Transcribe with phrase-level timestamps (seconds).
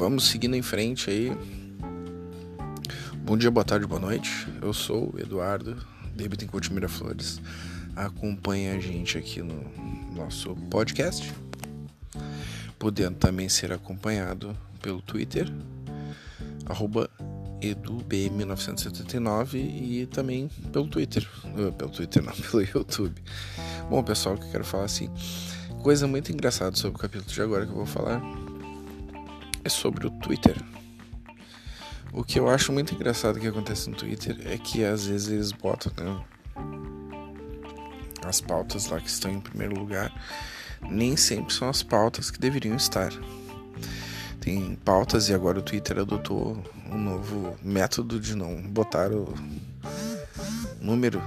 [0.00, 1.30] vamos seguindo em frente aí.
[3.22, 4.48] Bom dia, boa tarde, boa noite.
[4.62, 5.76] Eu sou o Eduardo,
[6.16, 7.38] David Couto Miraflores.
[7.94, 9.62] Acompanhe a gente aqui no
[10.16, 11.30] nosso podcast,
[12.78, 15.52] podendo também ser acompanhado pelo Twitter,
[16.64, 17.10] arroba
[17.60, 21.28] edubm979 e também pelo Twitter.
[21.44, 23.22] Uh, pelo Twitter não, pelo YouTube.
[23.90, 25.10] Bom, pessoal, que eu quero falar assim,
[25.82, 28.22] coisa muito engraçada sobre o capítulo de agora que eu vou falar
[29.64, 30.56] é sobre o Twitter.
[32.12, 35.52] O que eu acho muito engraçado que acontece no Twitter é que às vezes eles
[35.52, 36.24] botam né,
[38.24, 40.12] as pautas lá que estão em primeiro lugar,
[40.82, 43.12] nem sempre são as pautas que deveriam estar.
[44.40, 49.32] Tem pautas e agora o Twitter adotou um novo método de não botar o
[50.80, 51.22] número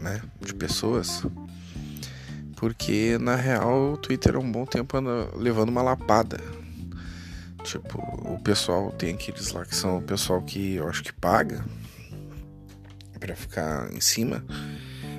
[0.00, 1.24] né, de pessoas,
[2.54, 6.38] porque na real o Twitter há um bom tempo anda levando uma lapada
[7.64, 11.64] Tipo, o pessoal tem aqueles lá que são o pessoal que eu acho que paga
[13.18, 14.44] para ficar em cima.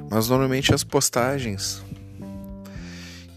[0.10, 1.84] Mas normalmente as postagens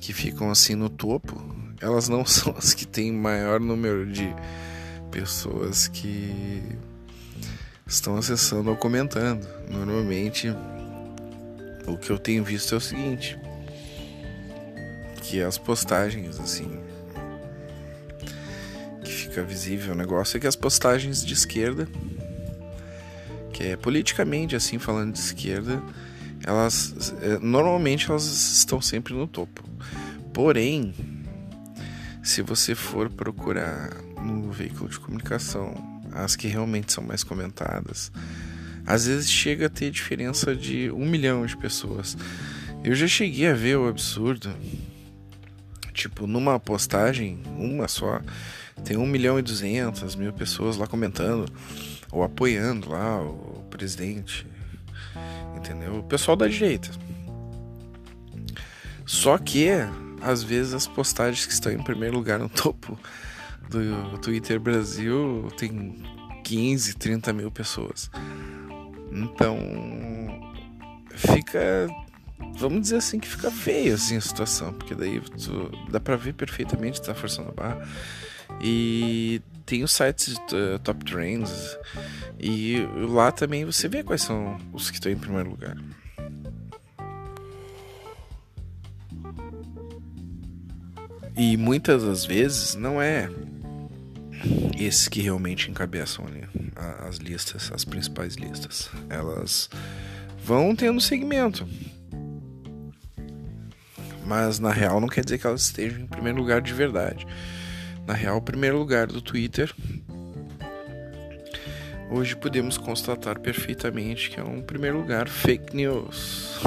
[0.00, 1.40] que ficam assim no topo,
[1.80, 4.34] elas não são as que têm maior número de
[5.10, 6.62] pessoas que
[7.86, 9.46] estão acessando ou comentando.
[9.70, 10.48] Normalmente
[11.86, 13.38] o que eu tenho visto é o seguinte,
[15.22, 16.80] que as postagens assim
[19.34, 21.88] fica visível o negócio é que as postagens de esquerda,
[23.52, 25.82] que é politicamente assim falando de esquerda,
[26.44, 29.64] elas é, normalmente elas estão sempre no topo.
[30.32, 30.94] Porém,
[32.22, 35.74] se você for procurar no veículo de comunicação
[36.12, 38.12] as que realmente são mais comentadas,
[38.86, 42.16] às vezes chega a ter diferença de um milhão de pessoas.
[42.84, 44.54] Eu já cheguei a ver o absurdo,
[45.94, 48.20] tipo, numa postagem, uma só,
[48.84, 51.46] tem 1 milhão e 200 mil pessoas lá comentando
[52.10, 54.46] ou apoiando lá o presidente,
[55.56, 56.00] entendeu?
[56.00, 56.90] O pessoal da direita.
[59.06, 59.68] Só que,
[60.20, 62.98] às vezes, as postagens que estão em primeiro lugar no topo
[63.68, 66.02] do Twitter Brasil tem
[66.42, 68.10] 15, 30 mil pessoas.
[69.10, 69.56] Então,
[71.10, 71.88] fica.
[72.56, 76.34] Vamos dizer assim que fica feio assim a situação, porque daí tu, dá pra ver
[76.34, 77.88] perfeitamente que tá forçando a barra.
[78.60, 81.76] E tem os sites uh, Top Trends.
[82.38, 82.78] E
[83.08, 85.76] lá também você vê quais são os que estão em primeiro lugar.
[91.36, 93.28] E muitas das vezes não é
[94.78, 96.44] esses que realmente encabeçam ali
[97.08, 98.88] as listas, as principais listas.
[99.08, 99.68] Elas
[100.44, 101.66] vão tendo segmento.
[104.24, 107.26] Mas na real não quer dizer que elas estejam em primeiro lugar de verdade
[108.06, 109.74] na real, o primeiro lugar do Twitter.
[112.10, 116.60] Hoje podemos constatar perfeitamente que é um primeiro lugar fake news.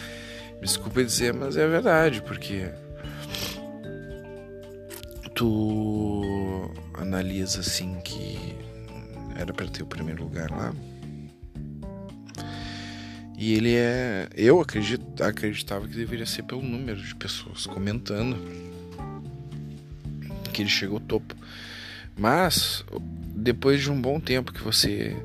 [0.60, 2.70] Desculpa dizer, mas é verdade, porque
[5.34, 8.54] tu analisa assim que
[9.36, 10.72] era para ter o primeiro lugar lá.
[13.42, 14.28] E ele é.
[14.36, 18.36] Eu acredito, acreditava que deveria ser pelo número de pessoas comentando
[20.52, 21.34] que ele chegou ao topo.
[22.16, 22.84] Mas
[23.34, 25.16] depois de um bom tempo que você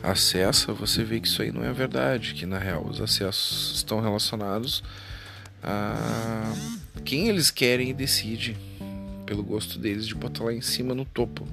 [0.00, 4.00] acessa, você vê que isso aí não é verdade, que na real os acessos estão
[4.00, 4.84] relacionados
[5.60, 6.54] a
[7.04, 8.56] quem eles querem e decide
[9.26, 11.44] pelo gosto deles de botar lá em cima no topo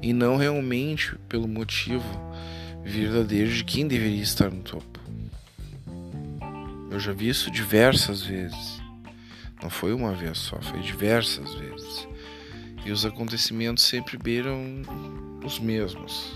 [0.00, 2.06] e não realmente pelo motivo
[2.84, 5.03] verdadeiro de quem deveria estar no topo.
[6.94, 8.80] Eu já vi isso diversas vezes.
[9.60, 12.06] Não foi uma vez só, foi diversas vezes.
[12.86, 14.80] E os acontecimentos sempre beiram
[15.44, 16.32] os mesmos.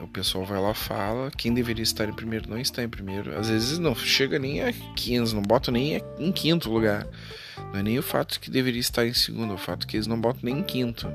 [0.00, 3.38] O pessoal vai lá fala, quem deveria estar em primeiro não está em primeiro.
[3.38, 7.06] Às vezes não chega nem a 15, não bota nem em quinto lugar.
[7.70, 10.06] Não é nem o fato que deveria estar em segundo, é o fato que eles
[10.06, 11.06] não botam nem em quinto.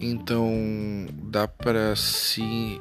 [0.00, 2.80] Então dá para se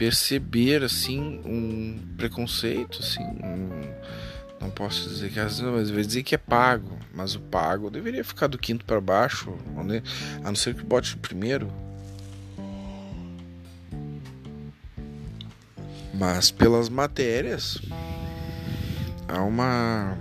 [0.00, 3.68] perceber assim um preconceito, assim, um
[4.58, 8.46] não posso dizer que mas vai dizer que é pago, mas o pago deveria ficar
[8.46, 9.54] do quinto para baixo,
[10.42, 11.70] a não ser que bote primeiro.
[16.14, 17.78] Mas pelas matérias
[19.28, 20.16] há uma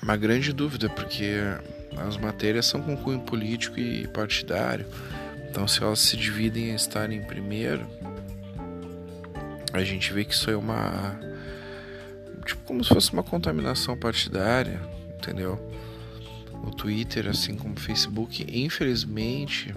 [0.00, 1.34] uma grande dúvida, porque
[1.96, 4.86] as matérias são com cunho político e partidário.
[5.50, 7.86] Então se elas se dividem em estar em primeiro,
[9.80, 11.18] a gente vê que isso é uma
[12.44, 14.80] tipo como se fosse uma contaminação partidária,
[15.16, 15.60] entendeu?
[16.66, 19.72] o Twitter, assim como o Facebook, infelizmente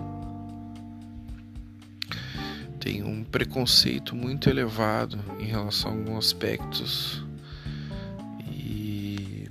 [2.80, 7.24] tem um preconceito muito elevado em relação a alguns aspectos
[8.50, 9.50] e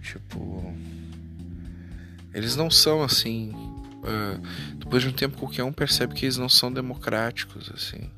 [0.00, 0.72] tipo
[2.32, 4.40] eles não são assim uh,
[4.78, 8.08] depois de um tempo qualquer um percebe que eles não são democráticos assim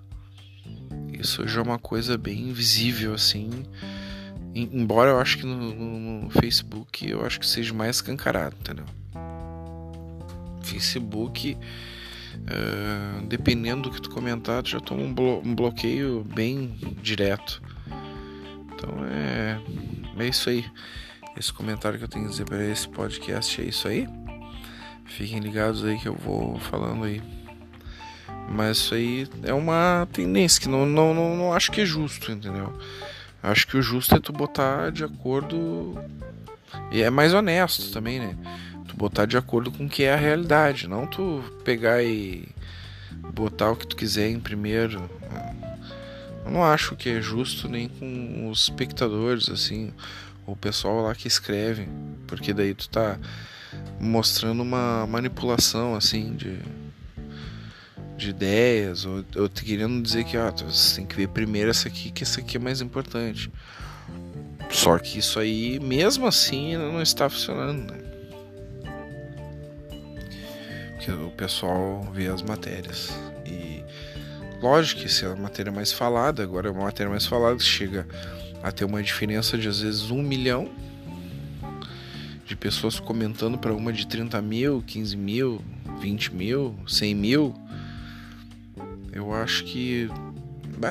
[1.21, 3.65] isso já é uma coisa bem visível assim
[4.55, 8.87] embora eu acho que no, no, Facebook eu acho que seja mais escancarado entendeu
[10.63, 11.57] Facebook
[12.47, 17.61] Uh, dependendo do que tu comentar, tu já toma um, blo um bloqueio bem direto.
[18.73, 19.59] Então é,
[20.19, 20.65] é isso aí.
[21.37, 24.07] Esse comentário que eu tenho a dizer para esse podcast é isso aí.
[25.05, 27.21] Fiquem ligados aí que eu vou falando aí.
[28.49, 32.31] Mas isso aí é uma tendência que não, não, não, não acho que é justo,
[32.31, 32.73] entendeu?
[33.43, 35.99] Acho que o justo é tu botar de acordo.
[36.91, 38.37] E é mais honesto também, né?
[38.89, 42.49] Tu botar de acordo com o que é a realidade, não tu pegar e
[43.35, 45.11] botar o que tu quiser em primeiro.
[46.45, 49.93] Eu não acho que é justo nem com os espectadores, assim,
[50.47, 51.89] o pessoal lá que escreve,
[52.27, 53.19] porque daí tu tá
[54.01, 56.59] mostrando uma manipulação, assim, de,
[58.17, 62.11] de ideias, ou, ou querendo dizer que, ah, você tem que ver primeiro essa aqui,
[62.11, 63.51] que essa aqui é mais importante.
[64.71, 68.07] Só que isso aí, mesmo assim, não está funcionando, né?
[71.07, 73.17] que o pessoal vê as matérias.
[73.47, 73.85] E
[74.61, 78.09] lógico que se é a matéria mais falada, agora é uma matéria mais falada, chega
[78.61, 80.69] a ter uma diferença de às vezes um milhão
[82.45, 85.65] de pessoas comentando para uma de 30 mil, 15 mil,
[86.01, 87.55] 20 mil, 100 mil.
[89.17, 90.11] Eu acho que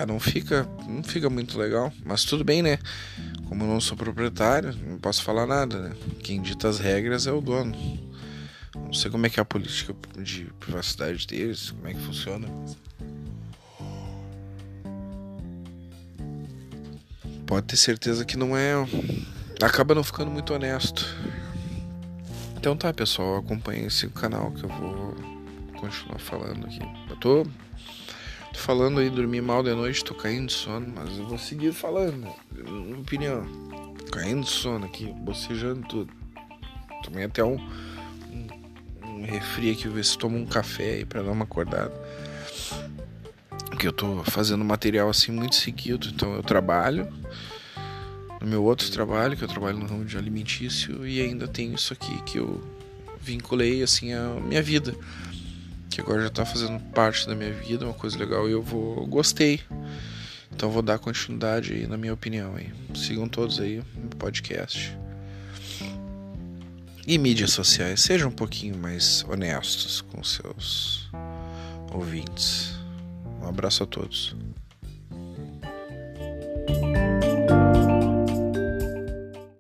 [0.07, 2.79] não fica não fica muito legal, mas tudo bem, né?
[3.47, 5.95] Como eu não sou proprietário, não posso falar nada, né?
[6.23, 7.75] Quem dita as regras é o dono.
[8.75, 12.47] Não sei como é que é a política de privacidade deles, como é que funciona.
[17.45, 18.73] Pode ter certeza que não é.
[19.61, 21.05] Acaba não ficando muito honesto.
[22.57, 25.15] Então tá, pessoal, acompanhe esse canal que eu vou
[25.79, 26.79] continuar falando aqui.
[27.07, 27.47] Eu tô,
[28.55, 31.73] tô falando aí, dormir mal de noite, tô caindo de sono, mas eu vou seguir
[31.73, 33.45] falando, minha opinião.
[34.11, 36.13] Caindo de sono aqui, bocejando tudo.
[37.03, 37.57] Tomei até um
[39.25, 41.93] refri aqui, ver se tomo um café aí pra dar uma acordada.
[43.69, 47.11] Porque eu tô fazendo material assim muito seguido, então eu trabalho
[48.39, 51.91] no meu outro trabalho, que eu trabalho no ramo de alimentício, e ainda tenho isso
[51.91, 52.63] aqui que eu
[53.19, 54.95] vinculei assim a minha vida.
[55.95, 59.07] Que agora já tá fazendo parte da minha vida, uma coisa legal, e eu vou
[59.07, 59.61] gostei.
[60.51, 62.69] Então vou dar continuidade aí na minha opinião aí.
[62.93, 64.93] Sigam todos aí no podcast
[67.07, 68.01] e mídias sociais.
[68.01, 71.09] Sejam um pouquinho mais honestos com seus
[71.93, 72.73] ouvintes.
[73.41, 74.35] Um abraço a todos.